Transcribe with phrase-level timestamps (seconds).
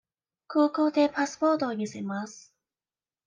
[0.47, 2.51] 空港でパスポートを見せます。